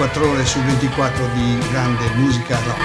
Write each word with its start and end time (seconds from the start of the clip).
24 0.00 0.30
ore 0.30 0.46
su 0.46 0.58
24 0.62 1.26
di 1.34 1.58
grande 1.70 2.08
musica 2.14 2.58
rock. 2.64 2.80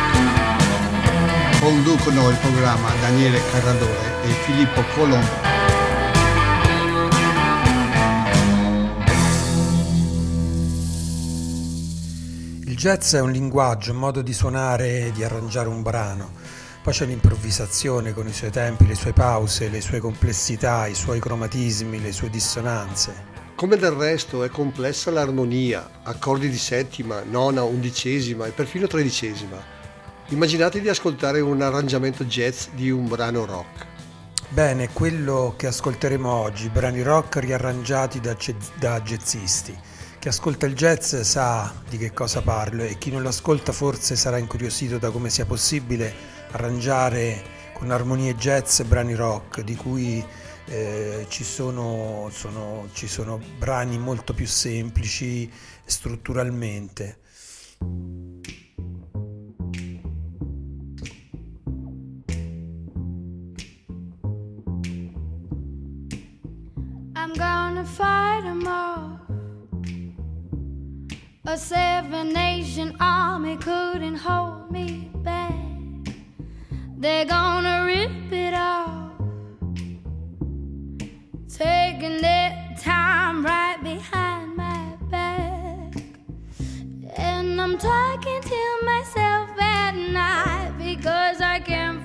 Conducono 1.61 2.29
il 2.29 2.35
programma 2.35 2.89
Daniele 2.99 3.39
Carradore 3.51 4.21
e 4.23 4.27
Filippo 4.43 4.83
Colombo. 4.93 5.53
Il 12.65 12.75
jazz 12.75 13.16
è 13.16 13.21
un 13.21 13.31
linguaggio, 13.31 13.93
un 13.93 13.97
modo 13.99 14.21
di 14.21 14.33
suonare 14.33 15.05
e 15.05 15.11
di 15.13 15.23
arrangiare 15.23 15.69
un 15.69 15.81
brano. 15.81 16.31
Poi 16.83 16.91
c'è 16.91 17.05
l'improvvisazione 17.05 18.11
con 18.11 18.27
i 18.27 18.33
suoi 18.33 18.52
tempi, 18.52 18.85
le 18.85 18.95
sue 18.95 19.13
pause, 19.13 19.69
le 19.69 19.79
sue 19.79 20.00
complessità, 20.00 20.85
i 20.88 20.95
suoi 20.95 21.22
cromatismi, 21.22 22.02
le 22.02 22.11
sue 22.11 22.29
dissonanze. 22.29 23.34
Come 23.56 23.78
del 23.78 23.92
resto 23.92 24.44
è 24.44 24.50
complessa 24.50 25.11
l'armonia, 25.11 25.89
accordi 26.03 26.50
di 26.50 26.58
settima, 26.58 27.23
nona, 27.23 27.64
undicesima 27.64 28.47
e 28.47 28.52
perfino 28.52 28.86
tredicesima. 28.86 29.56
Immaginate 30.28 30.81
di 30.81 30.89
ascoltare 30.89 31.39
un 31.39 31.62
arrangiamento 31.62 32.25
jazz 32.25 32.66
di 32.73 32.92
un 32.92 33.08
brano 33.08 33.45
rock. 33.45 33.86
Bene, 34.50 34.89
quello 34.92 35.53
che 35.56 35.67
ascolteremo 35.67 36.30
oggi, 36.30 36.67
brani 36.67 37.02
rock 37.02 37.38
riarrangiati 37.38 38.20
da, 38.20 38.36
da 38.78 39.00
jazzisti. 39.00 39.73
Chi 40.19 40.28
ascolta 40.28 40.66
il 40.66 40.75
jazz 40.75 41.16
sa 41.22 41.73
di 41.88 41.97
che 41.97 42.12
cosa 42.12 42.42
parlo 42.42 42.84
e 42.84 42.97
chi 42.97 43.09
non 43.09 43.22
lo 43.22 43.30
ascolta 43.30 43.72
forse 43.72 44.17
sarà 44.17 44.38
incuriosito 44.38 44.97
da 44.97 45.12
come 45.12 45.30
sia 45.30 45.45
possibile 45.45 46.14
arrangiare 46.52 47.42
con 47.72 47.90
armonie 47.90 48.36
jazz 48.36 48.81
brani 48.81 49.16
rock, 49.16 49.62
di 49.62 49.78
cui 49.78 50.22
eh, 50.67 51.25
ci, 51.30 51.44
sono, 51.44 52.30
sono- 52.31 52.88
ci 52.94 53.08
sono 53.08 53.39
brani 53.59 53.97
molto 53.97 54.33
più 54.33 54.47
semplici 54.47 55.49
strutturalmente. 55.85 57.19
I'm 67.16 67.33
gonna 67.33 67.83
fight 67.85 68.44
'em 68.45 68.66
off. 68.67 69.22
A 71.47 71.57
seven 71.57 72.33
nation 72.33 72.95
army 73.00 73.57
couldn't 73.57 74.16
hold 74.17 74.72
me 74.72 75.09
back. 75.23 75.53
They're 76.97 77.25
gonna 77.25 77.85
rip 77.85 78.31
it 78.31 78.53
off. 78.53 79.04
Taking 82.05 82.21
their 82.21 82.75
time 82.77 83.43
right 83.43 83.81
behind 83.81 84.55
my 84.55 84.95
back. 85.09 85.93
And 87.17 87.59
I'm 87.59 87.79
talking 87.79 88.41
to 88.41 88.79
myself 88.83 89.49
at 89.59 89.95
night 89.95 90.73
because 90.77 91.41
I 91.41 91.59
can't 91.59 92.04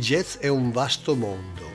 jazz 0.00 0.36
è 0.38 0.48
un 0.48 0.72
vasto 0.72 1.14
mondo. 1.14 1.68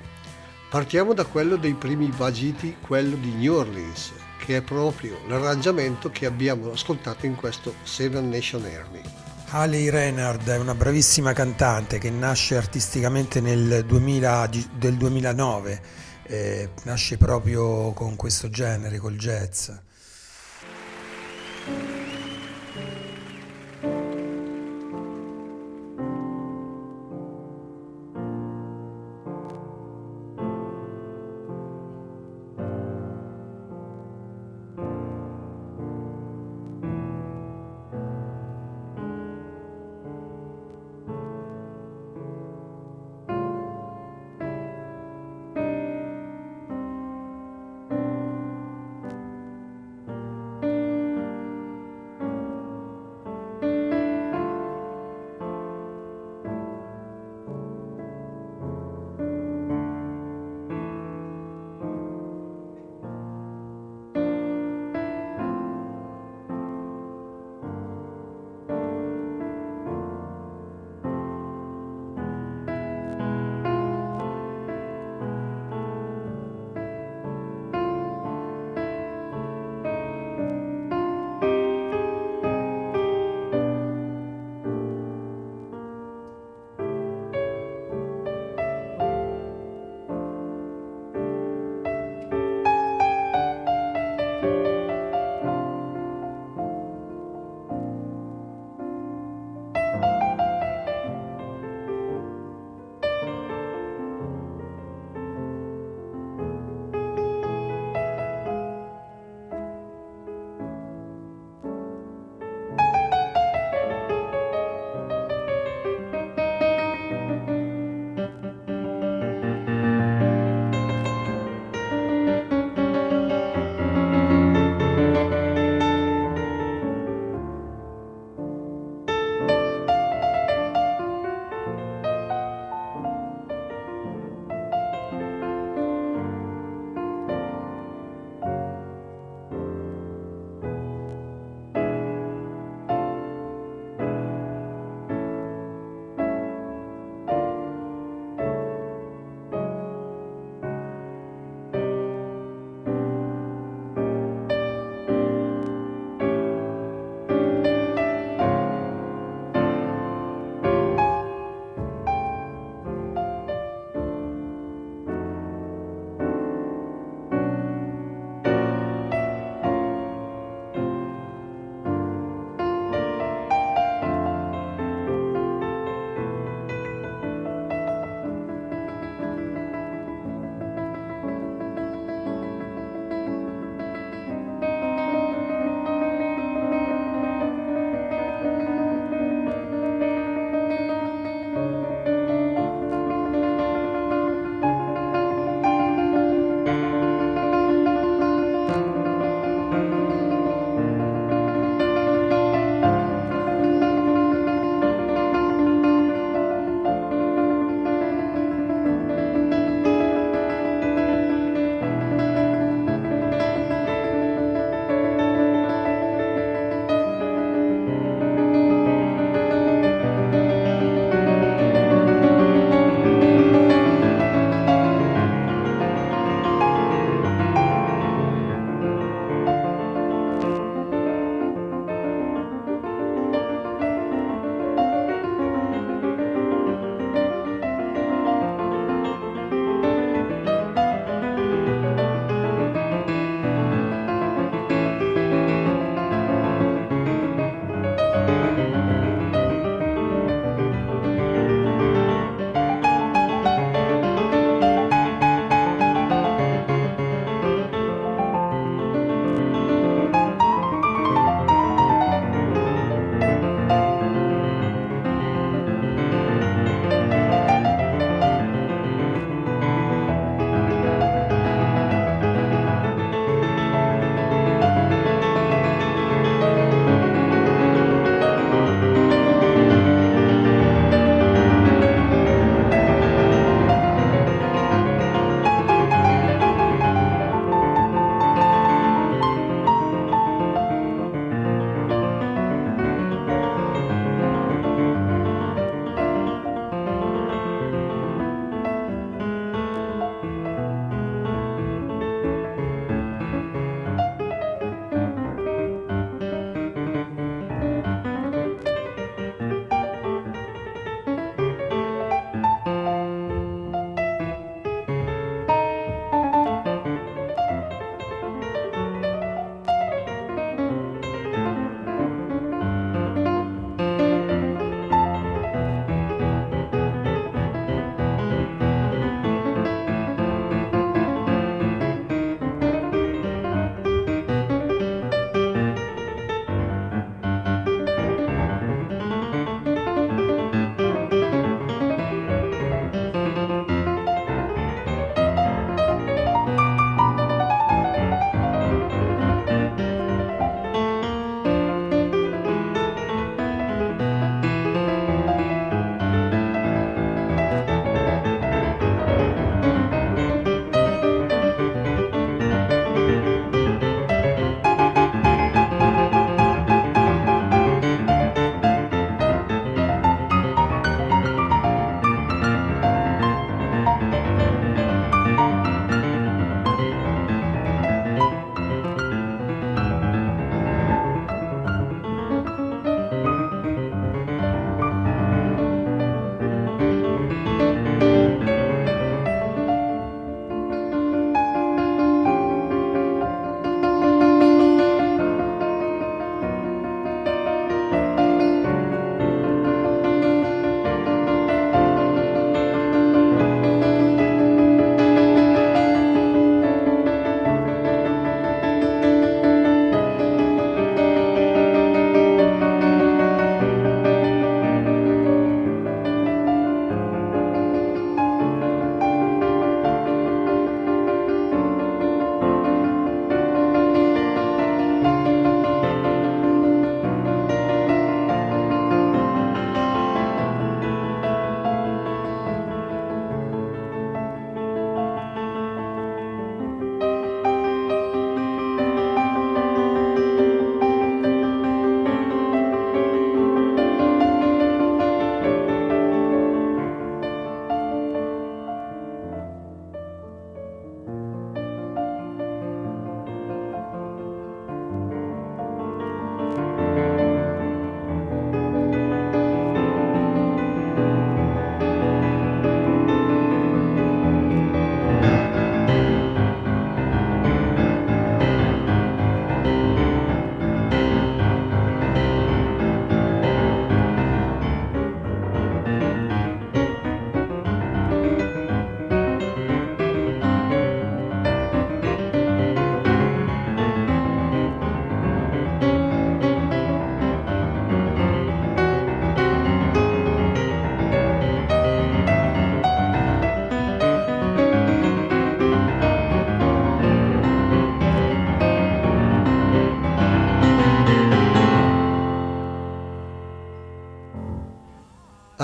Partiamo 0.69 1.13
da 1.13 1.23
quello 1.25 1.55
dei 1.55 1.75
primi 1.75 2.11
vagiti, 2.13 2.75
quello 2.81 3.15
di 3.15 3.31
New 3.33 3.53
Orleans, 3.53 4.11
che 4.39 4.57
è 4.57 4.61
proprio 4.61 5.19
l'arrangiamento 5.27 6.09
che 6.09 6.25
abbiamo 6.25 6.71
ascoltato 6.71 7.25
in 7.25 7.35
questo 7.35 7.75
Seven 7.83 8.27
Nation 8.27 8.65
Army. 8.65 9.01
Haley 9.49 9.89
Reinhardt 9.89 10.49
è 10.49 10.57
una 10.57 10.75
bravissima 10.75 11.31
cantante 11.31 11.99
che 11.99 12.09
nasce 12.09 12.57
artisticamente 12.57 13.39
nel 13.39 13.85
2000, 13.85 14.49
del 14.73 14.95
2009, 14.95 15.81
eh, 16.23 16.69
nasce 16.83 17.17
proprio 17.17 17.91
con 17.91 18.15
questo 18.15 18.49
genere, 18.49 18.97
col 18.97 19.15
jazz. 19.15 19.69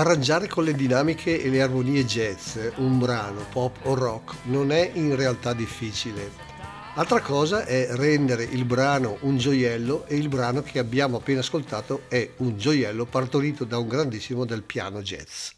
Arrangiare 0.01 0.47
con 0.47 0.63
le 0.63 0.73
dinamiche 0.73 1.39
e 1.39 1.47
le 1.49 1.61
armonie 1.61 2.03
jazz 2.05 2.57
un 2.77 2.97
brano, 2.97 3.45
pop 3.51 3.77
o 3.83 3.93
rock, 3.93 4.33
non 4.45 4.71
è 4.71 4.89
in 4.95 5.15
realtà 5.15 5.53
difficile. 5.53 6.31
Altra 6.95 7.19
cosa 7.19 7.65
è 7.65 7.87
rendere 7.91 8.43
il 8.43 8.65
brano 8.65 9.19
un 9.21 9.37
gioiello 9.37 10.07
e 10.07 10.15
il 10.15 10.27
brano 10.27 10.63
che 10.63 10.79
abbiamo 10.79 11.17
appena 11.17 11.41
ascoltato 11.41 12.05
è 12.07 12.31
un 12.37 12.57
gioiello 12.57 13.05
partorito 13.05 13.63
da 13.63 13.77
un 13.77 13.87
grandissimo 13.87 14.43
del 14.43 14.63
piano 14.63 15.03
jazz. 15.03 15.49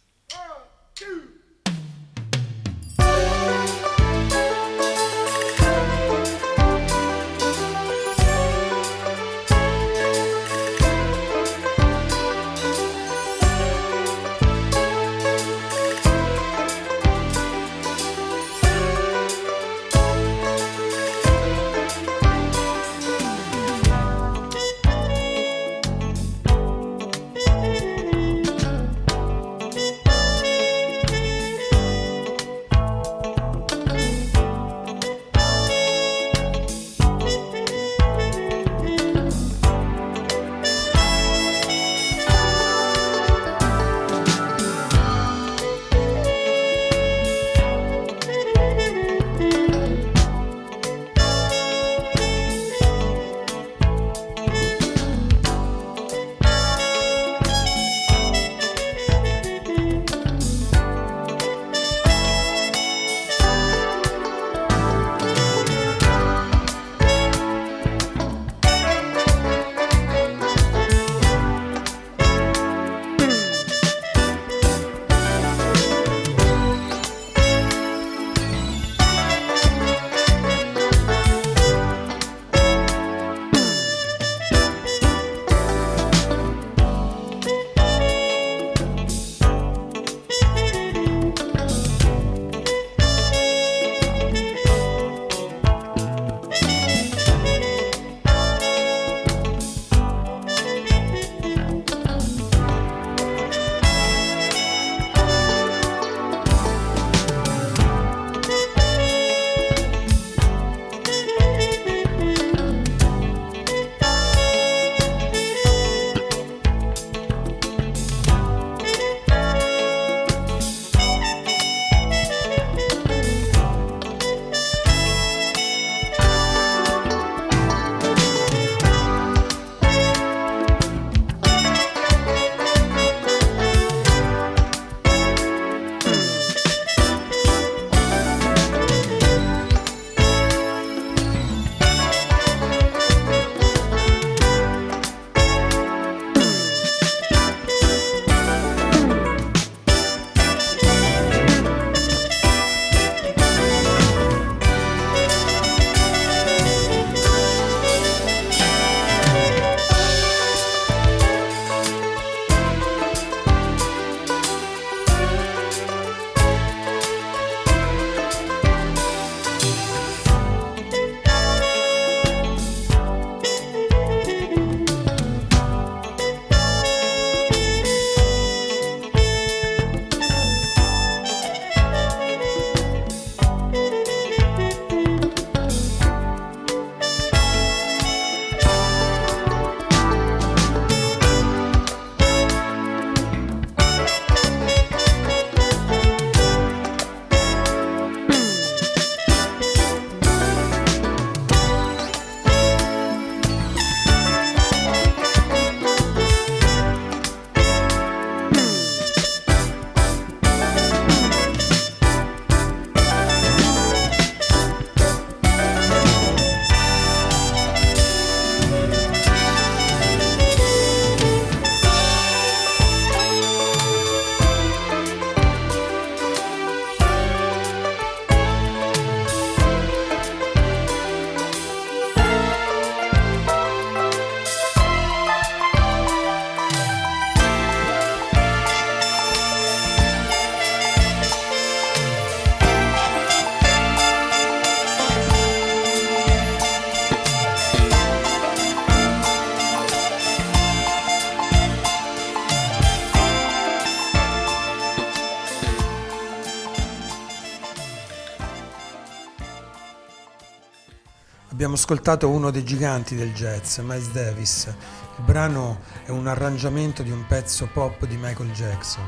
Abbiamo 261.63 261.81
ascoltato 261.81 262.27
uno 262.27 262.51
dei 262.51 262.65
giganti 262.65 263.15
del 263.15 263.31
jazz, 263.31 263.77
Miles 263.77 264.11
Davis. 264.11 264.65
Il 264.65 265.23
brano 265.23 265.79
è 266.03 266.09
un 266.09 266.27
arrangiamento 266.27 267.03
di 267.03 267.09
un 267.09 267.25
pezzo 267.25 267.69
pop 267.71 268.05
di 268.05 268.17
Michael 268.17 268.51
Jackson. 268.51 269.05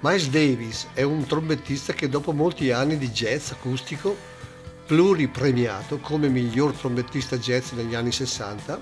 Miles 0.00 0.28
Davis 0.28 0.88
è 0.92 1.00
un 1.00 1.24
trombettista 1.24 1.94
che 1.94 2.10
dopo 2.10 2.32
molti 2.32 2.70
anni 2.70 2.98
di 2.98 3.08
jazz 3.08 3.52
acustico, 3.52 4.14
pluripremiato 4.84 6.00
come 6.00 6.28
miglior 6.28 6.72
trombettista 6.72 7.38
jazz 7.38 7.70
negli 7.70 7.94
anni 7.94 8.12
60, 8.12 8.78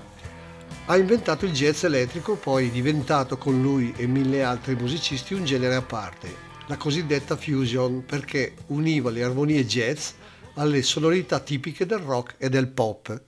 Ha 0.87 0.97
inventato 0.97 1.45
il 1.45 1.53
jazz 1.53 1.85
elettrico, 1.85 2.35
poi 2.35 2.69
diventato 2.69 3.37
con 3.37 3.61
lui 3.61 3.93
e 3.95 4.07
mille 4.07 4.43
altri 4.43 4.75
musicisti 4.75 5.33
un 5.33 5.45
genere 5.45 5.75
a 5.75 5.81
parte, 5.81 6.35
la 6.65 6.75
cosiddetta 6.75 7.37
fusion, 7.37 8.03
perché 8.05 8.55
univa 8.67 9.09
le 9.09 9.23
armonie 9.23 9.65
jazz 9.65 10.09
alle 10.59 10.81
sonorità 10.81 11.39
tipiche 11.39 11.85
del 11.85 11.99
rock 11.99 12.35
e 12.37 12.49
del 12.49 12.67
pop. 12.67 13.21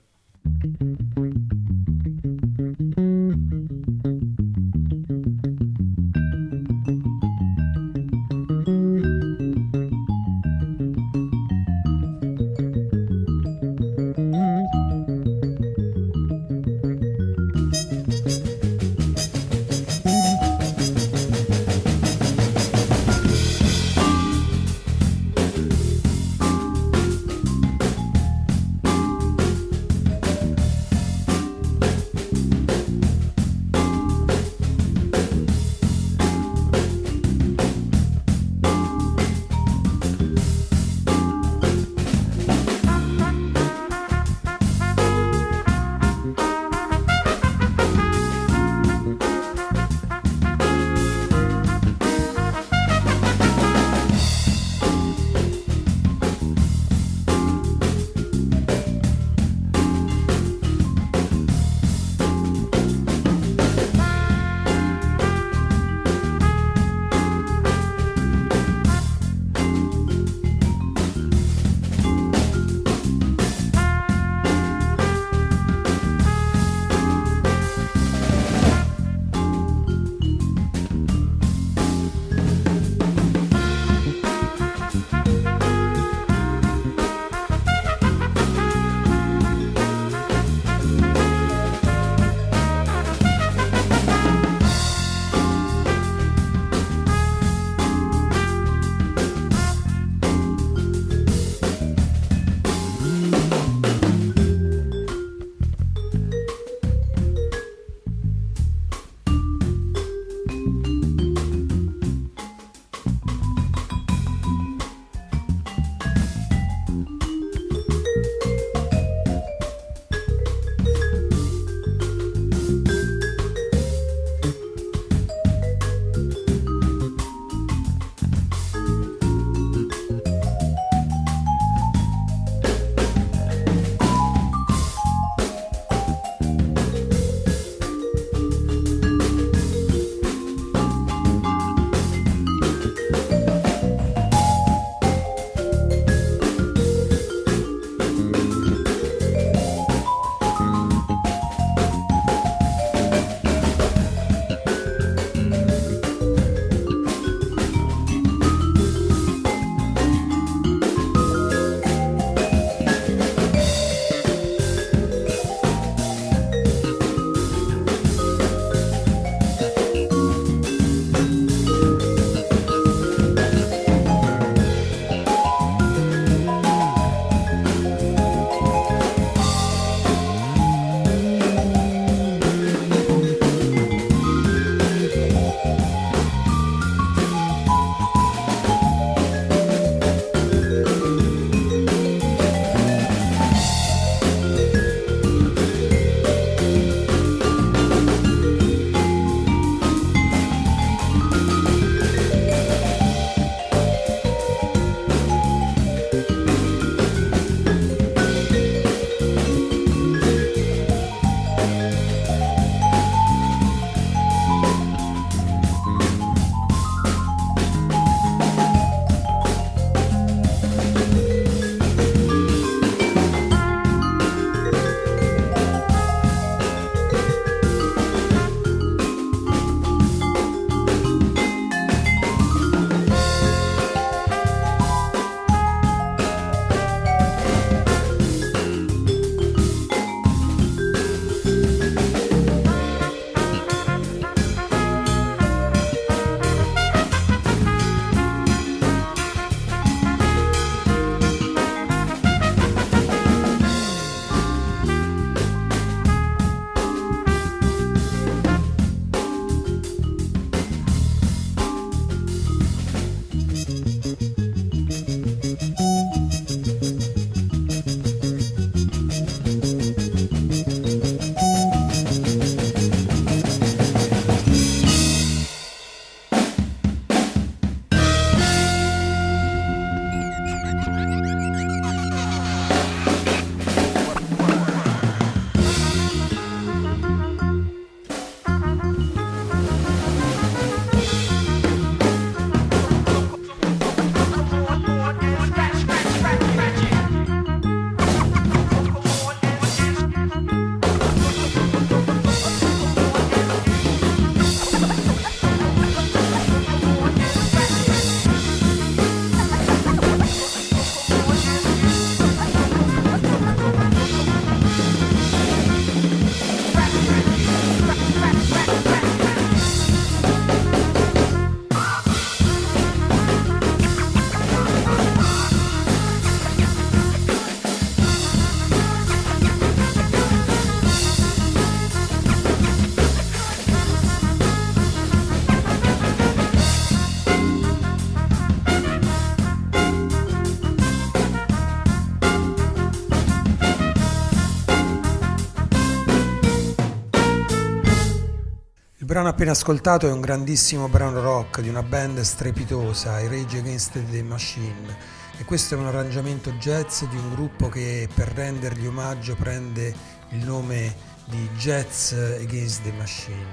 Appena 349.42 349.58
ascoltato 349.58 350.08
è 350.08 350.12
un 350.12 350.22
grandissimo 350.22 350.88
brano 350.88 351.20
rock 351.20 351.62
di 351.62 351.70
una 351.70 351.82
band 351.82 352.22
strepitosa, 352.22 353.20
i 353.22 353.28
Rage 353.28 353.58
Against 353.58 354.00
the 354.12 354.22
Machine, 354.22 354.96
e 355.40 355.44
questo 355.46 355.74
è 355.74 355.80
un 355.80 355.88
arrangiamento 355.88 356.52
jazz 356.60 357.06
di 357.06 357.16
un 357.16 357.34
gruppo 357.34 357.68
che 357.68 358.08
per 358.14 358.28
rendergli 358.28 358.86
omaggio 358.86 359.34
prende 359.34 359.96
il 360.30 360.46
nome 360.46 360.96
di 361.26 361.50
Jazz 361.58 362.12
Against 362.12 362.84
the 362.84 362.92
Machine. 362.92 363.48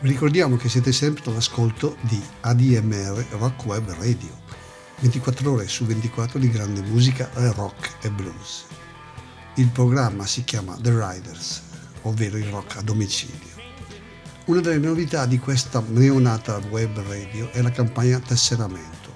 Ricordiamo 0.00 0.56
che 0.56 0.68
siete 0.68 0.90
sempre 0.90 1.30
all'ascolto 1.30 1.96
di 2.00 2.20
ADMR 2.40 3.24
Rock 3.38 3.64
Web 3.66 3.94
Radio, 4.00 4.36
24 4.98 5.52
ore 5.52 5.68
su 5.68 5.84
24 5.84 6.40
di 6.40 6.50
grande 6.50 6.82
musica 6.82 7.30
rock 7.54 8.04
e 8.04 8.10
blues. 8.10 8.64
Il 9.54 9.68
programma 9.68 10.26
si 10.26 10.42
chiama 10.42 10.76
The 10.80 10.90
Riders, 10.90 11.62
ovvero 12.02 12.38
il 12.38 12.46
rock 12.46 12.78
a 12.78 12.82
domicilio. 12.82 13.51
Una 14.44 14.60
delle 14.60 14.84
novità 14.84 15.24
di 15.24 15.38
questa 15.38 15.80
neonata 15.86 16.60
web 16.68 17.00
radio 17.06 17.48
è 17.52 17.62
la 17.62 17.70
campagna 17.70 18.18
Tesseramento, 18.18 19.14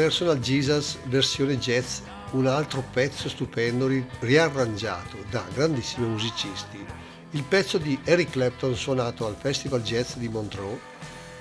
Personal 0.00 0.38
Jesus 0.38 0.96
versione 1.08 1.58
jazz, 1.58 1.98
un 2.30 2.46
altro 2.46 2.82
pezzo 2.90 3.28
stupendo 3.28 3.86
riarrangiato 4.20 5.18
da 5.28 5.44
grandissimi 5.52 6.06
musicisti. 6.06 6.82
Il 7.32 7.42
pezzo 7.42 7.76
di 7.76 8.00
Eric 8.04 8.30
Clapton 8.30 8.74
suonato 8.74 9.26
al 9.26 9.36
Festival 9.38 9.82
Jazz 9.82 10.14
di 10.14 10.30
Montreux 10.30 10.80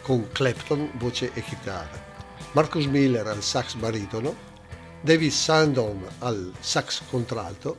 con 0.02 0.28
Clapton 0.34 0.92
voce 0.96 1.32
e 1.34 1.42
chitarra, 1.42 2.04
Marcus 2.52 2.86
Miller 2.88 3.28
al 3.28 3.42
sax 3.42 3.76
baritono, 3.76 4.36
David 5.00 5.32
Sandon 5.32 6.06
al 6.18 6.52
sax 6.60 7.04
contralto 7.10 7.78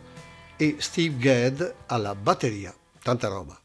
e 0.56 0.76
Steve 0.78 1.18
Gadd 1.18 1.62
alla 1.88 2.14
batteria. 2.14 2.74
Tanta 3.02 3.28
roba. 3.28 3.60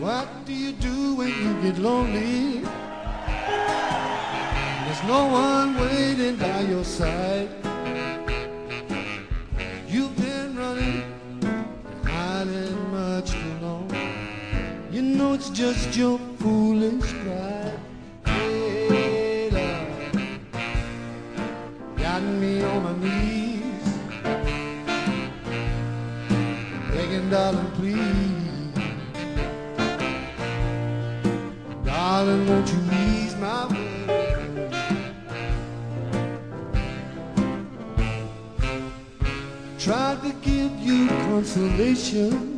What 0.00 0.46
do 0.46 0.54
you 0.54 0.72
do 0.72 1.14
when 1.14 1.28
you 1.28 1.60
get 1.60 1.76
lonely? 1.76 2.60
There's 4.84 5.02
no 5.04 5.26
one 5.26 5.76
waiting 5.76 6.36
by 6.36 6.60
your 6.60 6.84
side. 6.84 7.50
You've 9.86 10.16
been 10.16 10.56
running, 10.56 11.04
hiding 12.02 12.90
much 12.90 13.32
too 13.32 13.58
long. 13.60 13.94
You 14.90 15.02
know 15.02 15.34
it's 15.34 15.50
just 15.50 15.94
your 15.94 16.18
you 40.90 41.06
consolation. 41.06 42.49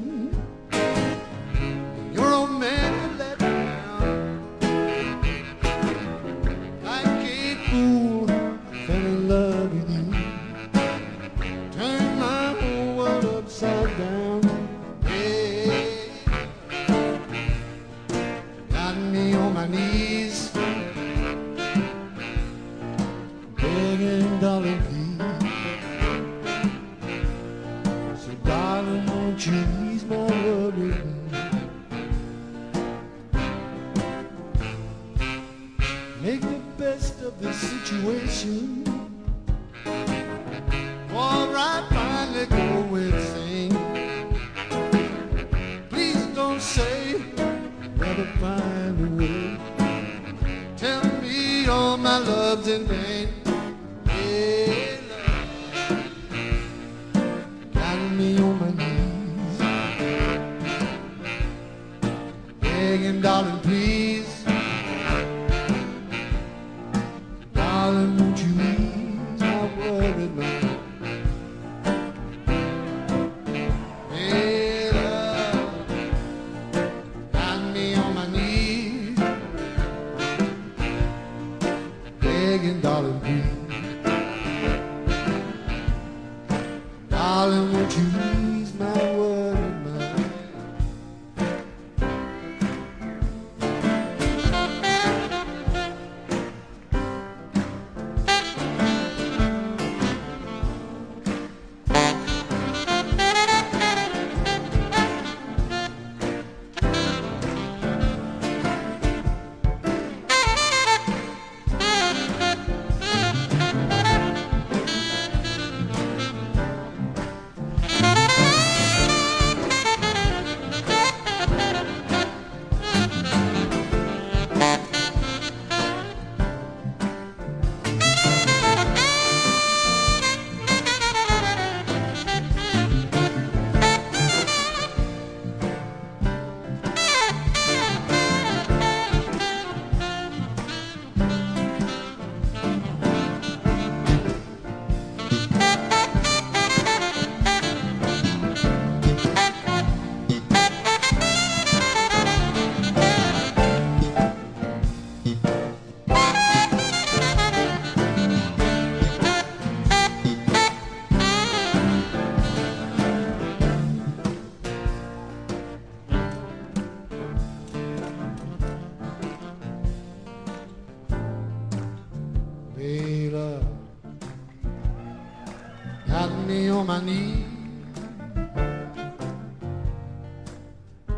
Darling, 67.82 68.31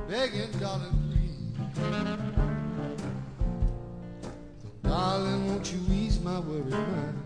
begging, 0.08 0.50
darling, 0.60 0.92
please. 1.08 1.36
So, 1.76 2.18
darling, 4.82 5.48
won't 5.48 5.72
you 5.72 5.80
ease 5.90 6.20
my 6.20 6.40
worried 6.40 6.70
mind? 6.70 7.23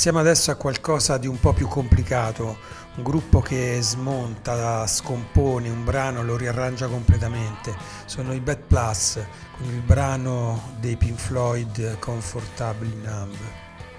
Passiamo 0.00 0.20
adesso 0.20 0.50
a 0.50 0.54
qualcosa 0.54 1.18
di 1.18 1.26
un 1.26 1.38
po' 1.38 1.52
più 1.52 1.68
complicato, 1.68 2.56
un 2.96 3.02
gruppo 3.02 3.40
che 3.40 3.82
smonta, 3.82 4.86
scompone 4.86 5.68
un 5.68 5.84
brano, 5.84 6.22
lo 6.22 6.38
riarrangia 6.38 6.86
completamente. 6.86 7.76
Sono 8.06 8.32
i 8.32 8.40
Bad 8.40 8.60
Plus 8.66 9.22
con 9.58 9.66
il 9.66 9.82
brano 9.82 10.72
dei 10.80 10.96
Pink 10.96 11.18
Floyd 11.18 11.98
Comfortably 11.98 12.94
Numb. 13.04 13.36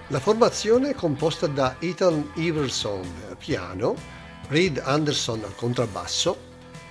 La 0.08 0.20
formazione 0.20 0.90
è 0.90 0.96
composta 0.96 1.46
da 1.46 1.76
Ethan 1.78 2.32
Iverson 2.34 3.08
al 3.30 3.38
piano, 3.38 3.94
Reed 4.48 4.82
Anderson 4.84 5.44
al 5.44 5.54
contrabbasso 5.54 6.36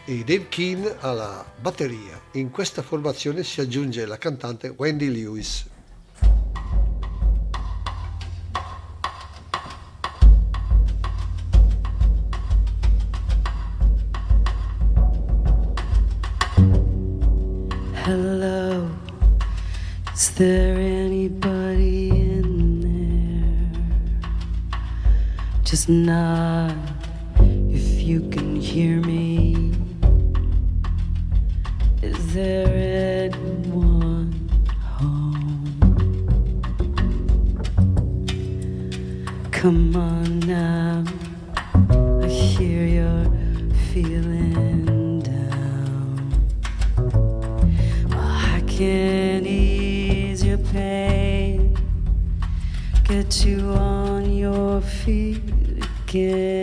e 0.05 0.19
Dave 0.19 0.47
Keane 0.49 0.95
alla 1.01 1.45
batteria. 1.61 2.17
In 2.35 2.53
questa 2.53 2.83
formazione 2.83 3.43
si 3.43 3.61
aggiunge 3.61 4.07
la 4.07 4.19
cantante 4.19 4.69
Wendy 4.69 5.11
Lewis. 5.11 5.67
there 20.41 20.79
anybody 20.79 22.09
in 22.09 22.81
there? 22.81 23.83
Just 25.65 25.91
nod 25.91 26.75
if 27.69 28.01
you 28.01 28.27
can 28.31 28.57
hear 28.57 29.03
me. 29.03 29.75
Is 32.01 32.33
there 32.33 33.29
anyone 33.29 34.33
home? 34.97 35.77
Come 39.51 39.95
on 39.95 40.41
now. 40.41 41.05
feel 55.05 55.37
again. 56.09 56.60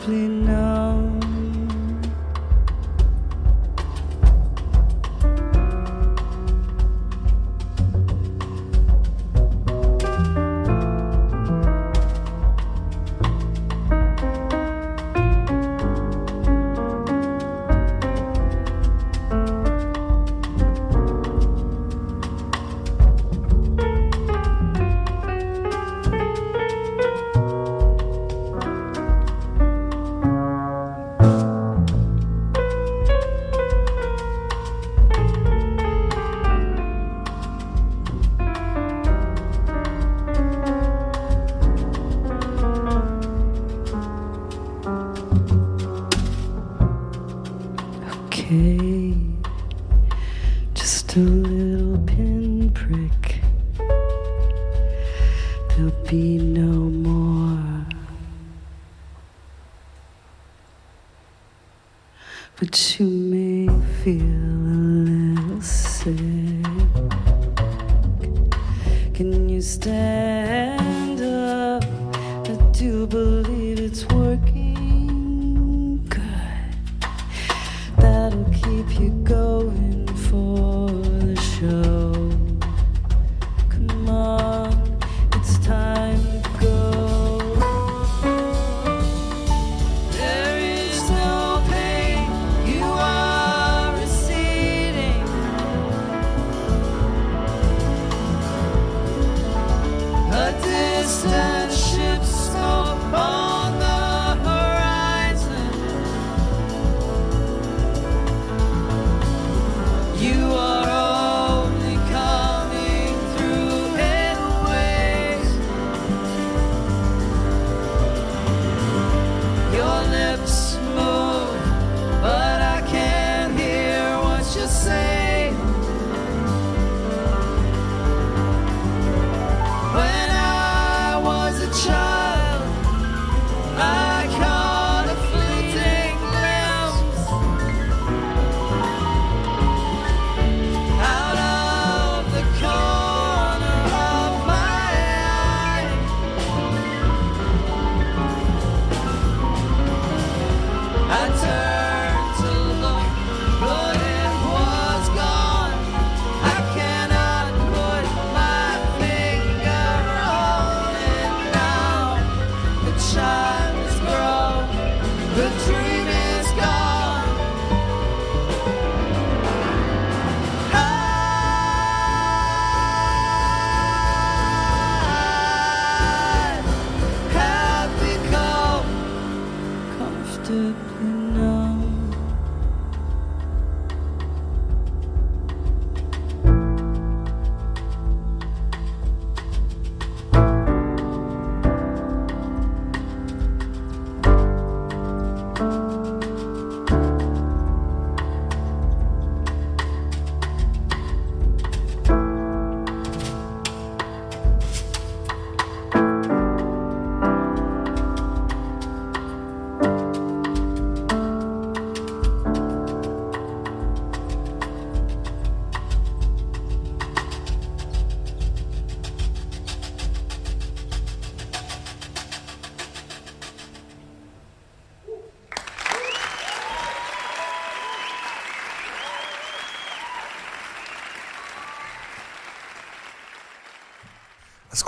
simply 0.00 0.28
know. 0.28 0.59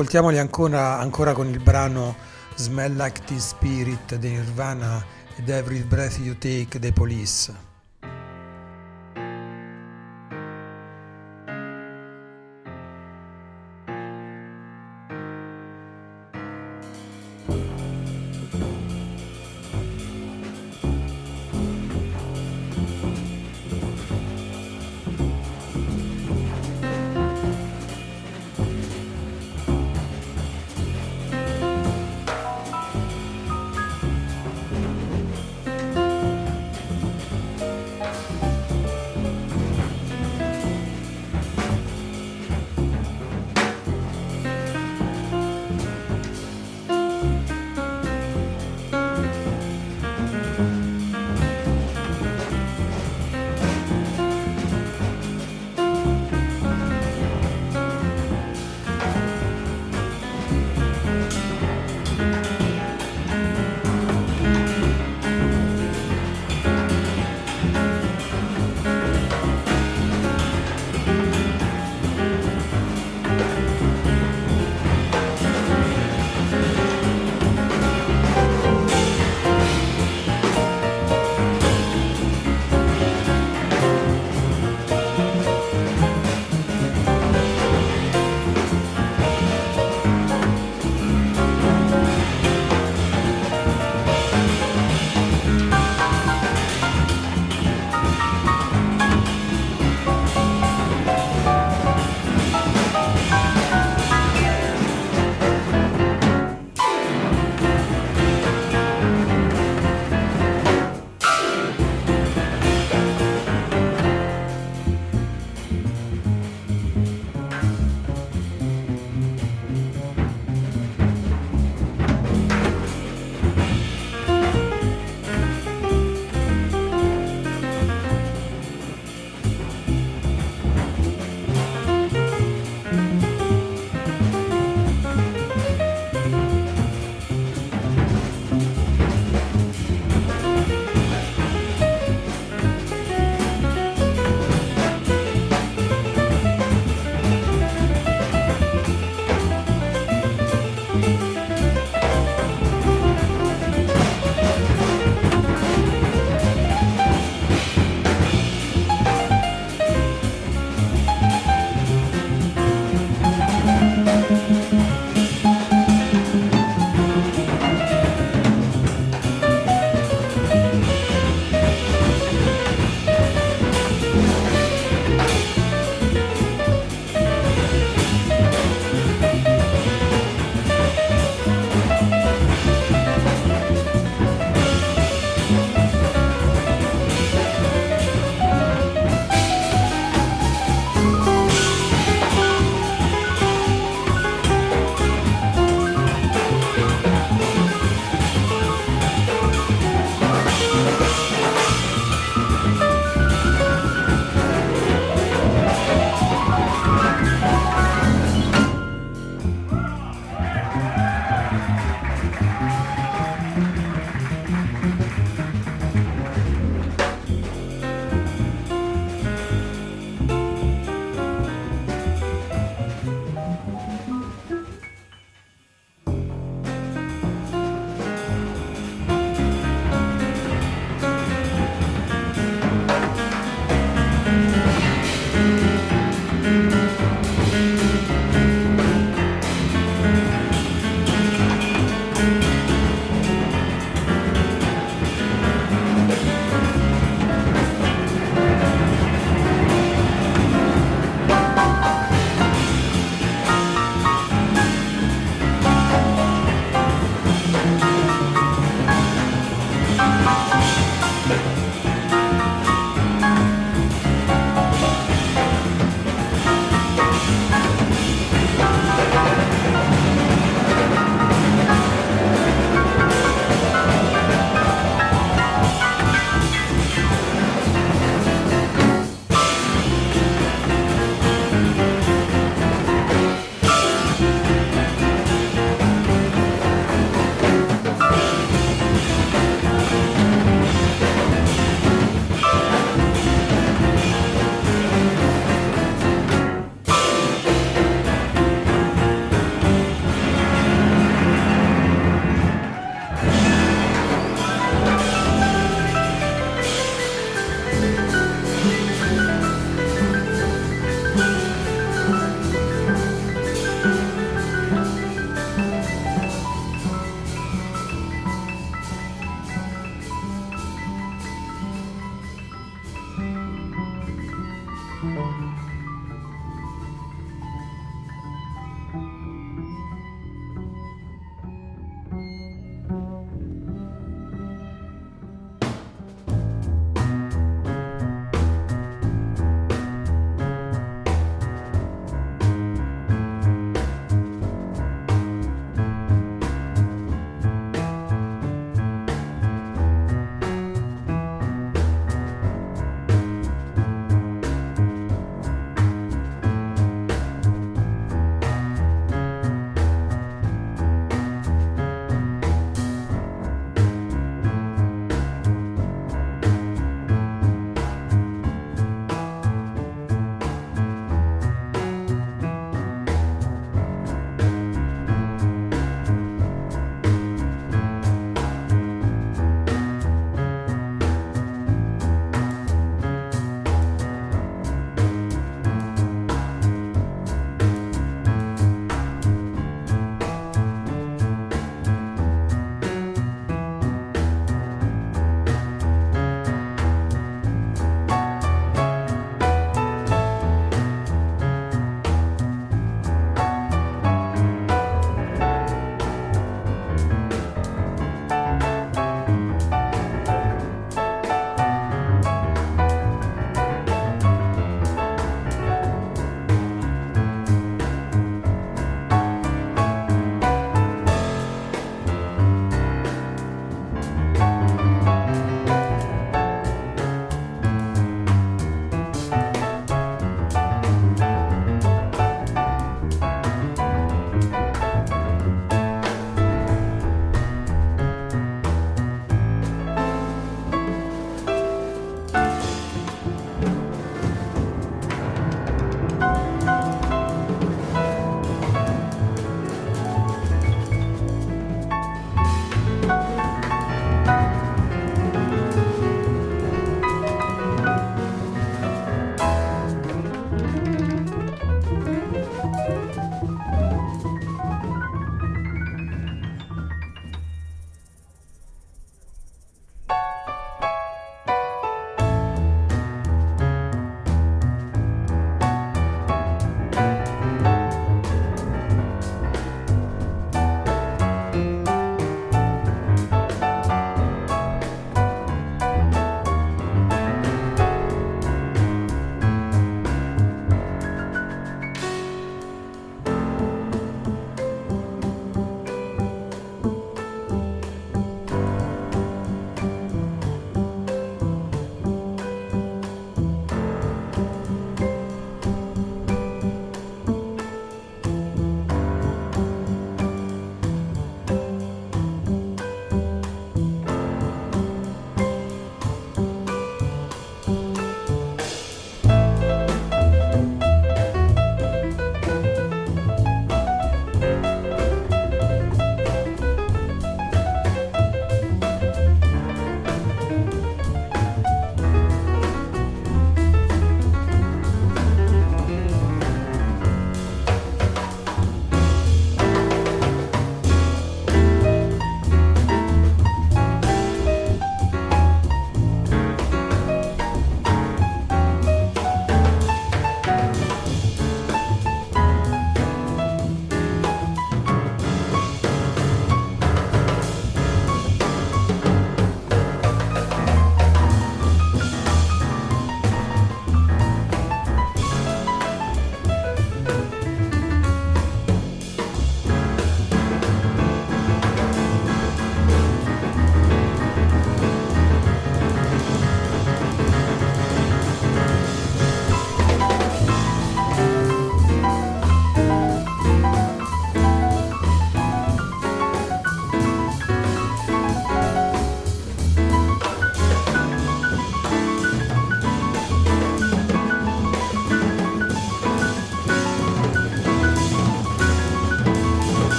Ascoltiamoli 0.00 0.38
ancora, 0.38 0.98
ancora 0.98 1.34
con 1.34 1.48
il 1.48 1.58
brano 1.60 2.16
Smell 2.54 2.96
Like 2.96 3.20
Teen 3.26 3.38
Spirit 3.38 4.14
dei 4.14 4.30
Nirvana 4.30 5.04
ed 5.36 5.46
Every 5.50 5.82
Breath 5.82 6.16
You 6.20 6.38
Take 6.38 6.78
dei 6.78 6.90
Police. 6.90 7.69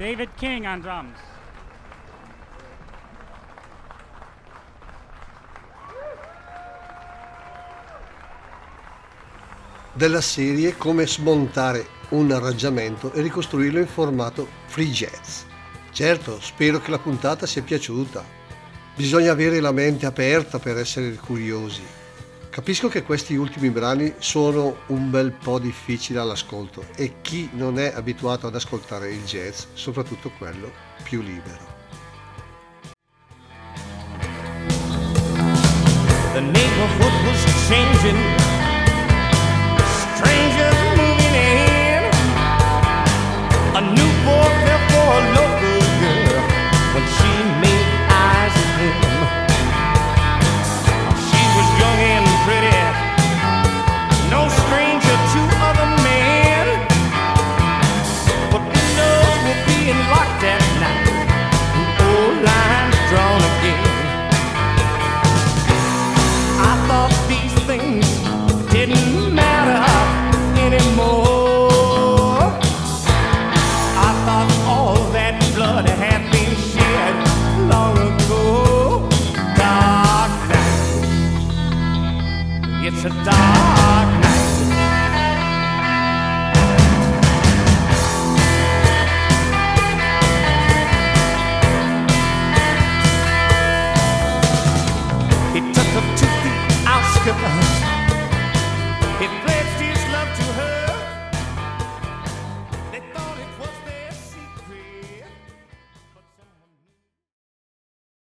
David 0.00 0.30
King 0.34 0.64
on 0.64 0.80
drums. 0.80 1.18
della 9.92 10.22
serie 10.22 10.78
come 10.78 11.06
smontare 11.06 11.86
un 12.10 12.32
arrangiamento 12.32 13.12
e 13.12 13.20
ricostruirlo 13.20 13.78
in 13.78 13.86
formato 13.86 14.48
free 14.68 14.86
jazz. 14.86 15.42
Certo, 15.92 16.40
spero 16.40 16.80
che 16.80 16.90
la 16.90 16.98
puntata 16.98 17.44
sia 17.44 17.60
piaciuta. 17.60 18.24
Bisogna 18.96 19.32
avere 19.32 19.60
la 19.60 19.72
mente 19.72 20.06
aperta 20.06 20.58
per 20.58 20.78
essere 20.78 21.12
curiosi. 21.16 21.99
Capisco 22.60 22.88
che 22.88 23.04
questi 23.04 23.36
ultimi 23.36 23.70
brani 23.70 24.12
sono 24.18 24.80
un 24.88 25.08
bel 25.08 25.32
po' 25.32 25.58
difficili 25.58 26.18
all'ascolto 26.18 26.84
e 26.94 27.22
chi 27.22 27.48
non 27.54 27.78
è 27.78 27.90
abituato 27.94 28.46
ad 28.46 28.54
ascoltare 28.54 29.10
il 29.10 29.24
jazz, 29.24 29.64
soprattutto 29.72 30.30
quello 30.36 30.70
più 31.02 31.22
libero. 31.22 31.78
The 36.34 36.40
neighborhood 36.40 37.24
was 37.24 37.66
changing. 37.66 38.49